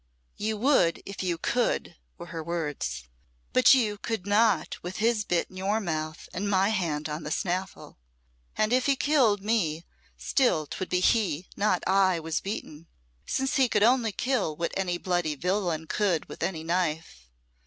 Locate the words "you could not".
3.75-4.81